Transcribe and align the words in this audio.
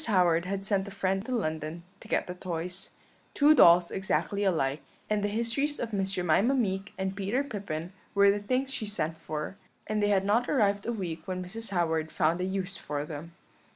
Howard 0.07 0.45
had 0.45 0.65
sent 0.65 0.85
to 0.85 0.89
a 0.91 0.95
friend 0.95 1.29
in 1.29 1.37
London 1.37 1.83
to 1.99 2.07
get 2.07 2.25
the 2.25 2.33
toys 2.33 2.89
two 3.35 3.53
dolls 3.53 3.91
exactly 3.91 4.43
alike, 4.43 4.81
and 5.11 5.23
the 5.23 5.27
histories 5.27 5.79
of 5.79 5.93
Miss 5.93 6.13
Jemima 6.13 6.55
Meek 6.55 6.91
and 6.97 7.15
Peter 7.15 7.43
Pippin 7.43 7.93
were 8.15 8.31
the 8.31 8.39
things 8.39 8.73
she 8.73 8.87
sent 8.87 9.15
for; 9.19 9.57
and 9.85 10.01
they 10.01 10.07
had 10.09 10.25
not 10.25 10.49
arrived 10.49 10.87
a 10.87 10.91
week 10.91 11.27
when 11.27 11.45
Mrs. 11.45 11.69
Howard 11.69 12.11
found 12.11 12.41
a 12.41 12.45
use 12.45 12.77
for 12.77 13.05
them. 13.05 13.33